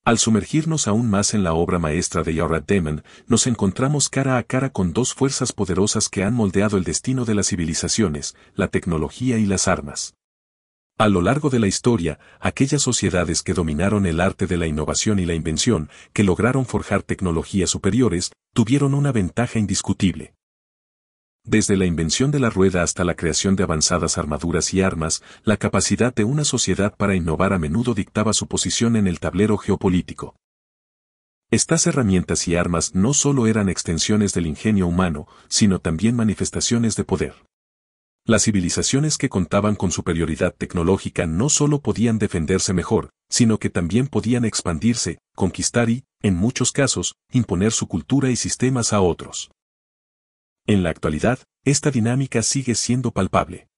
Al 0.05 0.19
sumergirnos 0.19 0.87
aún 0.87 1.11
más 1.11 1.35
en 1.35 1.43
la 1.43 1.55
obra 1.55 1.79
maestra 1.79 2.23
de 2.23 2.35
Yorat 2.35 2.67
Demon, 2.67 3.03
nos 3.27 3.47
encontramos 3.47 4.09
cara 4.09 4.37
a 4.37 4.43
cara 4.43 4.71
con 4.71 4.93
dos 4.93 5.15
fuerzas 5.15 5.53
poderosas 5.53 6.09
que 6.09 6.23
han 6.23 6.35
moldeado 6.35 6.77
el 6.77 6.85
destino 6.85 7.25
de 7.25 7.35
las 7.35 7.49
civilizaciones, 7.49 8.37
la 8.55 8.69
tecnología 8.69 9.39
y 9.39 9.47
las 9.47 9.67
armas. 9.67 10.15
A 10.97 11.09
lo 11.09 11.23
largo 11.23 11.51
de 11.51 11.59
la 11.59 11.67
historia, 11.67 12.21
aquellas 12.39 12.83
sociedades 12.83 13.43
que 13.43 13.53
dominaron 13.53 14.07
el 14.07 14.21
arte 14.21 14.47
de 14.47 14.57
la 14.57 14.69
innovación 14.69 15.19
y 15.19 15.27
la 15.27 15.35
invención, 15.35 15.91
que 16.13 16.23
lograron 16.23 16.67
forjar 16.67 17.03
tecnologías 17.03 17.69
superiores, 17.69 18.31
tuvieron 18.55 18.95
una 18.95 19.11
ventaja 19.11 19.59
indiscutible. 19.59 20.35
Desde 21.43 21.77
la 21.77 21.85
invención 21.85 22.31
de 22.31 22.39
la 22.39 22.49
rueda 22.49 22.85
hasta 22.85 23.03
la 23.03 23.17
creación 23.17 23.57
de 23.57 23.65
avanzadas 23.65 24.19
armaduras 24.19 24.73
y 24.73 24.83
armas, 24.83 25.21
la 25.43 25.57
capacidad 25.57 26.15
de 26.15 26.23
una 26.23 26.45
sociedad 26.45 26.95
para 26.97 27.17
innovar 27.17 27.53
a 27.53 27.59
menudo 27.59 27.93
dictaba 27.95 28.33
su 28.33 28.47
posición 28.47 28.95
en 28.95 29.09
el 29.09 29.19
tablero 29.19 29.59
geopolítico. 29.59 30.37
Estas 31.51 31.89
herramientas 31.89 32.47
y 32.47 32.55
armas 32.55 32.95
no 32.95 33.15
solo 33.15 33.49
eran 33.49 33.69
extensiones 33.69 34.33
del 34.33 34.47
ingenio 34.47 34.87
humano, 34.87 35.27
sino 35.49 35.81
también 35.81 36.15
manifestaciones 36.15 36.95
de 36.95 37.03
poder. 37.03 37.35
Las 38.27 38.45
civilizaciones 38.45 39.19
que 39.19 39.29
contaban 39.29 39.77
con 39.77 39.91
superioridad 39.91 40.55
tecnológica 40.57 41.27
no 41.27 41.51
solo 41.51 41.83
podían 41.83 42.19
defenderse 42.19 42.73
mejor, 42.73 43.11
sino 43.29 43.59
que 43.59 43.69
también 43.69 44.07
podían 44.07 44.47
expandirse, 44.47 45.19
conquistar 45.35 45.91
y, 45.91 46.05
en 46.23 46.35
muchos 46.35 46.73
casos, 46.73 47.17
imponer 47.31 47.73
su 47.73 47.87
cultura 47.87 48.31
y 48.31 48.37
sistemas 48.37 48.95
a 48.95 49.03
otros. 49.03 49.51
En 50.67 50.83
la 50.83 50.89
actualidad, 50.89 51.41
esta 51.65 51.91
dinámica 51.91 52.43
sigue 52.43 52.75
siendo 52.75 53.11
palpable. 53.11 53.69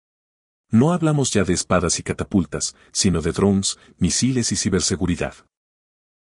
No 0.70 0.92
hablamos 0.92 1.32
ya 1.32 1.42
de 1.42 1.52
espadas 1.52 1.98
y 1.98 2.04
catapultas, 2.04 2.76
sino 2.92 3.22
de 3.22 3.32
drones, 3.32 3.78
misiles 3.98 4.52
y 4.52 4.56
ciberseguridad. 4.56 5.34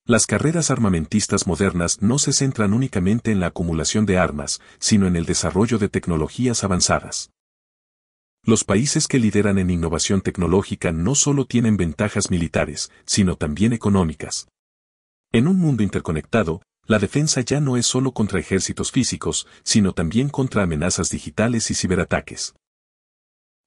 Las 0.05 0.27
carreras 0.27 0.71
armamentistas 0.71 1.45
modernas 1.45 2.01
no 2.01 2.17
se 2.19 2.31
centran 2.31 2.73
únicamente 2.73 3.31
en 3.31 3.41
la 3.41 3.47
acumulación 3.47 4.05
de 4.05 4.17
armas, 4.17 4.61
sino 4.79 5.07
en 5.07 5.17
el 5.17 5.25
desarrollo 5.25 5.77
de 5.77 5.89
tecnologías 5.89 6.63
avanzadas. 6.63 7.32
Los 8.45 8.65
países 8.65 9.07
que 9.07 9.19
lideran 9.19 9.57
en 9.57 9.69
innovación 9.69 10.19
tecnológica 10.19 10.91
no 10.91 11.15
solo 11.15 11.45
tienen 11.45 11.77
ventajas 11.77 12.29
militares, 12.29 12.91
sino 13.05 13.37
también 13.37 13.71
económicas. 13.71 14.49
En 15.31 15.47
un 15.47 15.57
mundo 15.57 15.81
interconectado, 15.81 16.61
la 16.85 16.99
defensa 16.99 17.39
ya 17.39 17.61
no 17.61 17.77
es 17.77 17.85
solo 17.85 18.11
contra 18.11 18.41
ejércitos 18.41 18.91
físicos, 18.91 19.47
sino 19.63 19.93
también 19.93 20.27
contra 20.27 20.63
amenazas 20.63 21.09
digitales 21.09 21.71
y 21.71 21.73
ciberataques. 21.73 22.53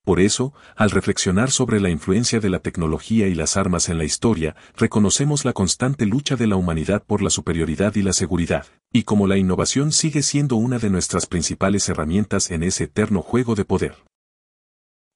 Por 0.05 0.21
eso, 0.21 0.53
al 0.77 0.91
reflexionar 0.91 1.51
sobre 1.51 1.81
la 1.81 1.89
influencia 1.89 2.39
de 2.39 2.51
la 2.51 2.59
tecnología 2.59 3.29
y 3.29 3.35
las 3.35 3.57
armas 3.57 3.89
en 3.89 3.97
la 3.97 4.05
historia, 4.05 4.57
reconocemos 4.77 5.47
la 5.47 5.55
constante 5.55 6.05
lucha 6.05 6.37
de 6.37 6.49
la 6.49 6.57
humanidad 6.57 7.03
por 7.03 7.23
la 7.23 7.31
superioridad 7.31 7.95
y 7.97 8.03
la 8.03 8.13
seguridad, 8.13 8.67
y 8.93 9.05
como 9.05 9.27
la 9.27 9.39
innovación 9.39 9.91
sigue 9.91 10.23
siendo 10.23 10.57
una 10.57 10.79
de 10.79 10.91
nuestras 10.91 11.25
principales 11.25 11.89
herramientas 11.89 12.51
en 12.51 12.63
ese 12.63 12.85
eterno 12.85 13.23
juego 13.23 13.55
de 13.55 13.65
poder. 13.65 14.06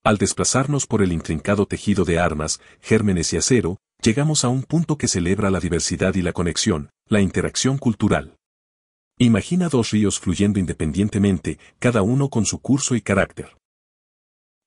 Al 0.03 0.17
desplazarnos 0.17 0.87
por 0.87 1.03
el 1.03 1.13
intrincado 1.13 1.67
tejido 1.67 2.07
de 2.07 2.19
armas, 2.19 2.59
gérmenes 2.81 3.35
y 3.35 3.37
acero, 3.37 3.77
llegamos 4.03 4.45
a 4.45 4.49
un 4.49 4.63
punto 4.63 4.97
que 4.97 5.09
celebra 5.09 5.51
la 5.51 5.61
diversidad 5.61 6.15
y 6.15 6.23
la 6.23 6.33
conexión, 6.33 6.89
la 7.07 7.21
interacción 7.21 7.77
cultural. 7.77 8.37
Imagina 9.19 9.69
dos 9.69 9.91
ríos 9.91 10.19
fluyendo 10.19 10.59
independientemente, 10.59 11.59
cada 11.79 12.01
uno 12.01 12.31
con 12.31 12.47
su 12.47 12.61
curso 12.61 12.95
y 12.95 13.03
carácter. 13.03 13.59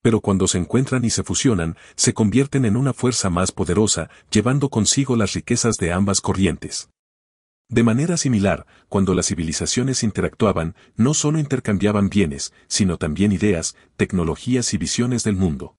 Pero 0.04 0.22
cuando 0.22 0.48
se 0.48 0.60
encuentran 0.60 1.04
y 1.04 1.10
se 1.10 1.24
fusionan, 1.24 1.78
se 1.96 2.13
convierten 2.13 2.66
en 2.66 2.78
una 2.78 2.94
fuerza 2.94 3.32
más 3.32 3.52
poderosa, 3.52 4.12
llevando 4.30 4.70
consigo 4.70 5.16
las 5.16 5.34
riquezas 5.34 5.78
de 5.78 5.94
ambas 5.94 6.22
corrientes. 6.22 6.90
De 7.70 7.84
manera 7.84 8.17
similar, 8.17 8.65
cuando 8.89 9.13
las 9.13 9.27
civilizaciones 9.27 10.03
interactuaban, 10.03 10.75
no 10.96 11.13
solo 11.13 11.39
intercambiaban 11.39 12.10
bienes, 12.10 12.53
sino 12.67 12.98
también 12.98 13.32
ideas, 13.32 13.75
tecnologías 13.96 14.74
y 14.74 14.77
visiones 14.77 15.24
del 15.24 15.36
mundo. 15.36 15.75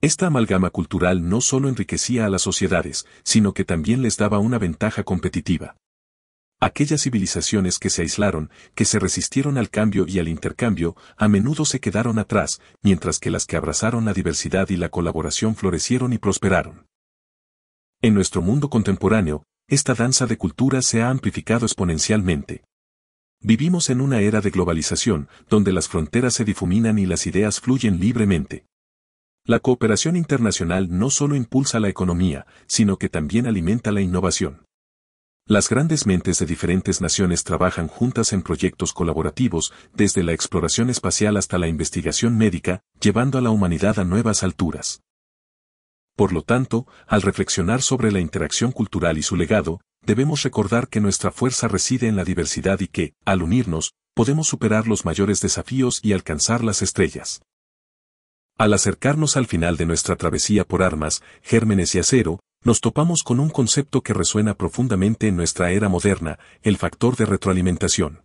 Esta 0.00 0.26
amalgama 0.26 0.70
cultural 0.70 1.28
no 1.28 1.40
solo 1.40 1.68
enriquecía 1.68 2.26
a 2.26 2.28
las 2.28 2.42
sociedades, 2.42 3.06
sino 3.22 3.54
que 3.54 3.64
también 3.64 4.02
les 4.02 4.16
daba 4.16 4.40
una 4.40 4.58
ventaja 4.58 5.04
competitiva. 5.04 5.76
Aquellas 6.58 7.02
civilizaciones 7.02 7.78
que 7.78 7.90
se 7.90 8.02
aislaron, 8.02 8.50
que 8.74 8.84
se 8.84 8.98
resistieron 8.98 9.58
al 9.58 9.70
cambio 9.70 10.06
y 10.08 10.18
al 10.18 10.28
intercambio, 10.28 10.96
a 11.16 11.28
menudo 11.28 11.64
se 11.64 11.80
quedaron 11.80 12.18
atrás, 12.18 12.60
mientras 12.82 13.18
que 13.18 13.30
las 13.30 13.46
que 13.46 13.56
abrazaron 13.56 14.04
la 14.04 14.12
diversidad 14.12 14.68
y 14.70 14.76
la 14.76 14.88
colaboración 14.88 15.54
florecieron 15.54 16.12
y 16.12 16.18
prosperaron. 16.18 16.86
En 18.00 18.14
nuestro 18.14 18.42
mundo 18.42 18.70
contemporáneo, 18.70 19.44
esta 19.72 19.94
danza 19.94 20.26
de 20.26 20.36
cultura 20.36 20.82
se 20.82 21.00
ha 21.00 21.08
amplificado 21.08 21.64
exponencialmente. 21.64 22.62
Vivimos 23.40 23.88
en 23.88 24.02
una 24.02 24.20
era 24.20 24.42
de 24.42 24.50
globalización, 24.50 25.30
donde 25.48 25.72
las 25.72 25.88
fronteras 25.88 26.34
se 26.34 26.44
difuminan 26.44 26.98
y 26.98 27.06
las 27.06 27.26
ideas 27.26 27.58
fluyen 27.58 27.98
libremente. 27.98 28.66
La 29.46 29.60
cooperación 29.60 30.14
internacional 30.16 30.88
no 30.90 31.08
solo 31.08 31.36
impulsa 31.36 31.80
la 31.80 31.88
economía, 31.88 32.44
sino 32.66 32.98
que 32.98 33.08
también 33.08 33.46
alimenta 33.46 33.92
la 33.92 34.02
innovación. 34.02 34.66
Las 35.46 35.70
grandes 35.70 36.06
mentes 36.06 36.38
de 36.38 36.44
diferentes 36.44 37.00
naciones 37.00 37.42
trabajan 37.42 37.88
juntas 37.88 38.34
en 38.34 38.42
proyectos 38.42 38.92
colaborativos, 38.92 39.72
desde 39.94 40.22
la 40.22 40.34
exploración 40.34 40.90
espacial 40.90 41.38
hasta 41.38 41.56
la 41.56 41.68
investigación 41.68 42.36
médica, 42.36 42.82
llevando 43.00 43.38
a 43.38 43.40
la 43.40 43.48
humanidad 43.48 43.98
a 43.98 44.04
nuevas 44.04 44.42
alturas. 44.42 45.00
Por 46.16 46.32
lo 46.32 46.42
tanto, 46.42 46.86
al 47.06 47.22
reflexionar 47.22 47.82
sobre 47.82 48.12
la 48.12 48.20
interacción 48.20 48.72
cultural 48.72 49.18
y 49.18 49.22
su 49.22 49.36
legado, 49.36 49.80
debemos 50.04 50.42
recordar 50.42 50.88
que 50.88 51.00
nuestra 51.00 51.30
fuerza 51.30 51.68
reside 51.68 52.08
en 52.08 52.16
la 52.16 52.24
diversidad 52.24 52.80
y 52.80 52.88
que, 52.88 53.14
al 53.24 53.42
unirnos, 53.42 53.94
podemos 54.14 54.46
superar 54.46 54.86
los 54.86 55.04
mayores 55.04 55.40
desafíos 55.40 56.00
y 56.02 56.12
alcanzar 56.12 56.62
las 56.62 56.82
estrellas. 56.82 57.42
Al 58.58 58.74
acercarnos 58.74 59.36
al 59.36 59.46
final 59.46 59.76
de 59.76 59.86
nuestra 59.86 60.16
travesía 60.16 60.64
por 60.64 60.82
armas, 60.82 61.22
gérmenes 61.42 61.94
y 61.94 61.98
acero, 61.98 62.40
nos 62.62 62.80
topamos 62.80 63.22
con 63.22 63.40
un 63.40 63.48
concepto 63.48 64.02
que 64.02 64.12
resuena 64.12 64.54
profundamente 64.54 65.28
en 65.28 65.36
nuestra 65.36 65.72
era 65.72 65.88
moderna, 65.88 66.38
el 66.62 66.76
factor 66.76 67.16
de 67.16 67.26
retroalimentación. 67.26 68.24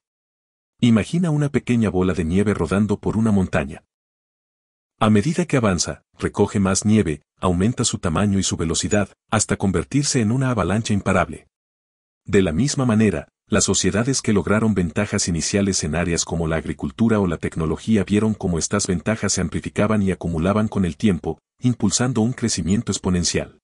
Imagina 0.80 1.32
una 1.32 1.50
pequeña 1.50 1.90
bola 1.90 2.14
de 2.14 2.24
nieve 2.24 2.54
rodando 2.54 3.00
por 3.00 3.18
una 3.18 3.32
montaña. 3.32 3.84
A 5.00 5.12
medida 5.12 5.46
que 5.46 5.58
avanza, 5.58 6.02
recoge 6.18 6.60
más 6.60 6.84
nieve, 6.84 7.22
aumenta 7.40 7.84
su 7.84 8.00
tamaño 8.00 8.40
y 8.40 8.44
su 8.44 8.58
velocidad, 8.58 9.10
hasta 9.30 9.56
convertirse 9.56 10.22
en 10.22 10.32
una 10.32 10.50
avalancha 10.50 10.92
imparable. 10.92 11.48
De 12.26 12.42
la 12.42 12.52
misma 12.52 12.88
manera, 12.88 13.28
las 13.46 13.66
sociedades 13.66 14.24
que 14.24 14.34
lograron 14.34 14.74
ventajas 14.74 15.28
iniciales 15.28 15.84
en 15.84 15.94
áreas 15.94 16.26
como 16.26 16.48
la 16.48 16.56
agricultura 16.56 17.20
o 17.20 17.28
la 17.28 17.38
tecnología 17.38 18.04
vieron 18.04 18.34
cómo 18.34 18.58
estas 18.58 18.88
ventajas 18.88 19.34
se 19.34 19.42
amplificaban 19.42 20.02
y 20.02 20.12
acumulaban 20.12 20.68
con 20.68 20.84
el 20.84 20.98
tiempo, 20.98 21.40
impulsando 21.60 22.22
un 22.22 22.34
crecimiento 22.34 22.92
exponencial. 22.92 23.60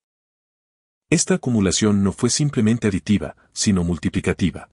Esta 1.09 1.33
acumulación 1.33 2.03
no 2.03 2.11
fue 2.11 2.29
simplemente 2.29 2.89
aditiva, 2.89 3.35
sino 3.53 3.83
multiplicativa. 3.83 4.69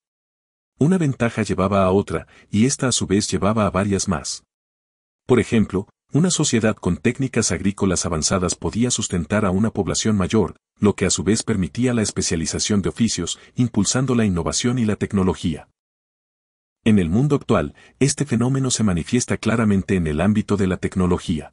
Una 0.78 0.98
ventaja 0.98 1.42
llevaba 1.42 1.84
a 1.84 1.90
otra, 1.90 2.26
y 2.50 2.66
esta 2.66 2.86
a 2.88 2.92
su 2.92 3.06
vez 3.06 3.30
llevaba 3.30 3.66
a 3.66 3.70
varias 3.70 4.08
más. 4.08 4.44
Por 5.26 5.40
ejemplo, 5.40 5.88
una 6.12 6.30
sociedad 6.30 6.74
con 6.74 6.96
técnicas 6.96 7.52
agrícolas 7.52 8.04
avanzadas 8.04 8.56
podía 8.56 8.90
sustentar 8.90 9.44
a 9.44 9.50
una 9.50 9.70
población 9.70 10.16
mayor, 10.16 10.56
lo 10.78 10.94
que 10.94 11.06
a 11.06 11.10
su 11.10 11.22
vez 11.22 11.42
permitía 11.44 11.94
la 11.94 12.02
especialización 12.02 12.82
de 12.82 12.88
oficios, 12.88 13.38
impulsando 13.54 14.14
la 14.14 14.24
innovación 14.24 14.78
y 14.78 14.84
la 14.84 14.96
tecnología. 14.96 15.68
En 16.82 16.98
el 16.98 17.10
mundo 17.10 17.36
actual, 17.36 17.74
este 18.00 18.24
fenómeno 18.24 18.70
se 18.70 18.82
manifiesta 18.82 19.36
claramente 19.36 19.94
en 19.94 20.06
el 20.06 20.20
ámbito 20.20 20.56
de 20.56 20.66
la 20.66 20.78
tecnología. 20.78 21.52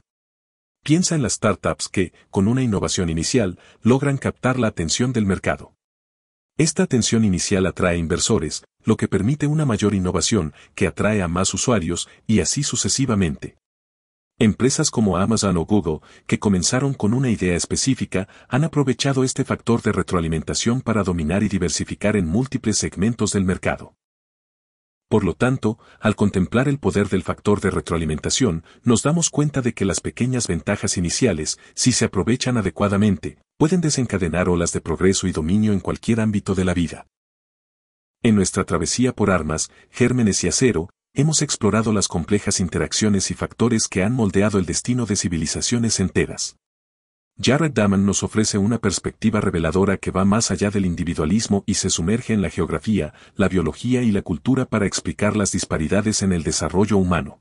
Piensa 0.84 1.16
en 1.16 1.22
las 1.22 1.34
startups 1.34 1.90
que, 1.90 2.14
con 2.32 2.48
una 2.48 2.64
innovación 2.64 3.10
inicial, 3.10 3.60
logran 3.84 4.18
captar 4.18 4.58
la 4.58 4.68
atención 4.68 5.14
del 5.14 5.26
mercado. 5.26 5.76
Esta 6.58 6.84
atención 6.84 7.26
inicial 7.26 7.68
atrae 7.68 7.98
inversores, 7.98 8.64
lo 8.84 8.98
que 8.98 9.08
permite 9.08 9.46
una 9.46 9.66
mayor 9.66 9.94
innovación, 9.94 10.54
que 10.74 10.88
atrae 10.88 11.22
a 11.22 11.28
más 11.28 11.54
usuarios, 11.54 12.10
y 12.26 12.40
así 12.40 12.64
sucesivamente. 12.64 13.58
Empresas 14.40 14.92
como 14.92 15.18
Amazon 15.18 15.58
o 15.58 15.66
Google, 15.66 16.02
que 16.28 16.38
comenzaron 16.38 16.94
con 16.94 17.16
una 17.16 17.32
idea 17.32 17.56
específica, 17.56 18.28
han 18.48 18.64
aprovechado 18.64 19.24
este 19.24 19.44
factor 19.44 19.82
de 19.82 19.92
retroalimentación 19.92 20.82
para 20.82 21.02
dominar 21.02 21.42
y 21.42 21.50
diversificar 21.50 22.16
en 22.16 22.28
múltiples 22.28 22.78
segmentos 22.78 23.32
del 23.32 23.46
mercado. 23.46 23.96
Por 25.10 25.24
lo 25.24 25.34
tanto, 25.34 25.80
al 26.00 26.16
contemplar 26.16 26.68
el 26.68 26.78
poder 26.78 27.10
del 27.10 27.24
factor 27.24 27.62
de 27.62 27.72
retroalimentación, 27.72 28.64
nos 28.84 29.02
damos 29.02 29.32
cuenta 29.32 29.64
de 29.64 29.74
que 29.74 29.86
las 29.86 30.02
pequeñas 30.02 30.46
ventajas 30.46 30.98
iniciales, 30.98 31.58
si 31.74 31.92
se 31.92 32.06
aprovechan 32.06 32.58
adecuadamente, 32.58 33.40
pueden 33.58 33.82
desencadenar 33.82 34.50
olas 34.50 34.72
de 34.72 34.82
progreso 34.82 35.26
y 35.26 35.32
dominio 35.32 35.74
en 35.74 35.80
cualquier 35.80 36.20
ámbito 36.20 36.54
de 36.54 36.66
la 36.66 36.76
vida. 36.76 37.08
En 38.22 38.36
nuestra 38.36 38.66
travesía 38.66 39.14
por 39.14 39.32
armas, 39.32 39.72
gérmenes 39.90 40.44
y 40.44 40.48
acero, 40.48 40.90
hemos 41.18 41.42
explorado 41.42 41.92
las 41.94 42.08
complejas 42.08 42.60
interacciones 42.60 43.32
y 43.32 43.34
factores 43.34 43.88
que 43.88 44.04
han 44.04 44.14
moldeado 44.14 44.60
el 44.60 44.68
destino 44.68 45.08
de 45.08 45.16
civilizaciones 45.16 46.00
enteras. 46.00 46.58
Jared 47.42 47.72
Daman 47.72 48.06
nos 48.06 48.22
ofrece 48.22 48.60
una 48.60 48.78
perspectiva 48.78 49.42
reveladora 49.42 49.98
que 49.98 50.12
va 50.12 50.26
más 50.26 50.52
allá 50.52 50.70
del 50.70 50.86
individualismo 50.86 51.64
y 51.66 51.74
se 51.74 51.90
sumerge 51.90 52.34
en 52.34 52.44
la 52.44 52.52
geografía, 52.52 53.16
la 53.36 53.50
biología 53.50 54.04
y 54.04 54.12
la 54.12 54.22
cultura 54.22 54.66
para 54.66 54.86
explicar 54.86 55.36
las 55.36 55.52
disparidades 55.52 56.22
en 56.22 56.34
el 56.34 56.44
desarrollo 56.44 56.98
humano. 56.98 57.40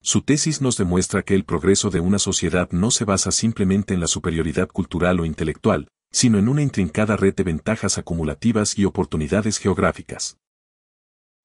Su 0.00 0.22
tesis 0.22 0.62
nos 0.62 0.78
demuestra 0.78 1.22
que 1.22 1.34
el 1.34 1.44
progreso 1.44 1.90
de 1.90 2.00
una 2.00 2.18
sociedad 2.18 2.70
no 2.70 2.90
se 2.90 3.04
basa 3.04 3.30
simplemente 3.30 3.92
en 3.92 4.00
la 4.00 4.06
superioridad 4.06 4.68
cultural 4.68 5.20
o 5.20 5.26
intelectual, 5.26 5.88
sino 6.10 6.38
en 6.38 6.48
una 6.48 6.62
intrincada 6.62 7.18
red 7.18 7.34
de 7.34 7.42
ventajas 7.42 7.98
acumulativas 7.98 8.78
y 8.78 8.86
oportunidades 8.86 9.58
geográficas. 9.58 10.38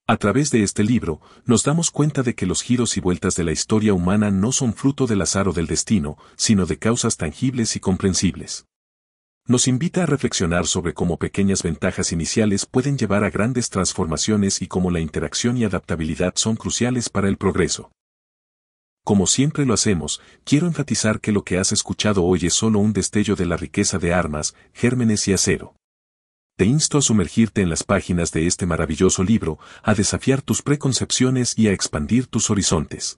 A 0.09 0.17
través 0.17 0.49
de 0.49 0.63
este 0.63 0.83
libro, 0.83 1.21
nos 1.45 1.63
damos 1.63 1.91
cuenta 1.91 2.23
de 2.23 2.33
que 2.33 2.47
los 2.47 2.63
giros 2.63 2.97
y 2.97 2.99
vueltas 2.99 3.35
de 3.35 3.43
la 3.43 3.51
historia 3.51 3.93
humana 3.93 4.31
no 4.31 4.51
son 4.51 4.73
fruto 4.73 5.05
del 5.05 5.21
azar 5.21 5.47
o 5.47 5.53
del 5.53 5.67
destino, 5.67 6.17
sino 6.35 6.65
de 6.65 6.79
causas 6.79 7.15
tangibles 7.15 7.75
y 7.75 7.79
comprensibles. 7.79 8.65
Nos 9.45 9.67
invita 9.67 10.01
a 10.01 10.05
reflexionar 10.07 10.65
sobre 10.65 10.95
cómo 10.95 11.17
pequeñas 11.17 11.61
ventajas 11.61 12.11
iniciales 12.11 12.65
pueden 12.65 12.97
llevar 12.97 13.23
a 13.23 13.29
grandes 13.29 13.69
transformaciones 13.69 14.63
y 14.63 14.67
cómo 14.67 14.89
la 14.89 14.99
interacción 14.99 15.57
y 15.57 15.63
adaptabilidad 15.63 16.33
son 16.37 16.55
cruciales 16.55 17.09
para 17.09 17.27
el 17.27 17.37
progreso. 17.37 17.91
Como 19.05 19.27
siempre 19.27 19.63
lo 19.67 19.75
hacemos, 19.75 20.21
quiero 20.43 20.65
enfatizar 20.65 21.21
que 21.21 21.31
lo 21.31 21.43
que 21.43 21.59
has 21.59 21.71
escuchado 21.71 22.23
hoy 22.23 22.47
es 22.47 22.55
solo 22.55 22.79
un 22.79 22.93
destello 22.93 23.35
de 23.35 23.45
la 23.45 23.57
riqueza 23.57 23.99
de 23.99 24.11
armas, 24.11 24.55
gérmenes 24.73 25.27
y 25.27 25.33
acero 25.33 25.75
te 26.59 26.65
insto 26.65 26.97
a 26.97 27.01
sumergirte 27.01 27.61
en 27.61 27.69
las 27.69 27.85
páginas 27.85 28.33
de 28.33 28.45
este 28.45 28.65
maravilloso 28.65 29.23
libro, 29.23 29.59
a 29.81 29.93
desafiar 29.93 30.41
tus 30.41 30.61
preconcepciones 30.61 31.57
y 31.57 31.69
a 31.69 31.71
expandir 31.71 32.27
tus 32.27 32.49
horizontes. 32.49 33.17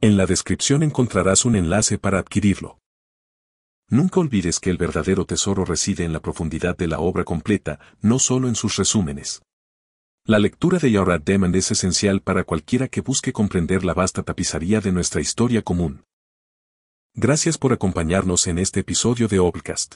En 0.00 0.16
la 0.16 0.26
descripción 0.26 0.82
encontrarás 0.82 1.44
un 1.44 1.54
enlace 1.54 1.98
para 1.98 2.18
adquirirlo. 2.18 2.80
Nunca 3.88 4.18
olvides 4.18 4.58
que 4.58 4.70
el 4.70 4.76
verdadero 4.76 5.24
tesoro 5.24 5.64
reside 5.64 6.02
en 6.02 6.12
la 6.12 6.18
profundidad 6.18 6.76
de 6.76 6.88
la 6.88 6.98
obra 6.98 7.22
completa, 7.22 7.78
no 8.00 8.18
solo 8.18 8.48
en 8.48 8.56
sus 8.56 8.74
resúmenes. 8.74 9.40
La 10.24 10.40
lectura 10.40 10.80
de 10.80 10.90
Yaurad 10.90 11.20
Demand 11.20 11.54
es 11.54 11.70
esencial 11.70 12.22
para 12.22 12.42
cualquiera 12.42 12.88
que 12.88 13.02
busque 13.02 13.32
comprender 13.32 13.84
la 13.84 13.94
vasta 13.94 14.24
tapizaría 14.24 14.80
de 14.80 14.90
nuestra 14.90 15.20
historia 15.20 15.62
común. 15.62 16.02
Gracias 17.14 17.56
por 17.56 17.72
acompañarnos 17.72 18.48
en 18.48 18.58
este 18.58 18.80
episodio 18.80 19.28
de 19.28 19.38
Obcast. 19.38 19.94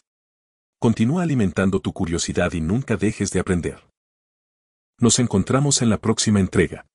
Continúa 0.82 1.22
alimentando 1.22 1.78
tu 1.78 1.92
curiosidad 1.92 2.54
y 2.54 2.60
nunca 2.60 2.96
dejes 2.96 3.30
de 3.30 3.38
aprender. 3.38 3.86
Nos 4.98 5.20
encontramos 5.20 5.80
en 5.80 5.90
la 5.90 5.98
próxima 5.98 6.40
entrega. 6.40 6.86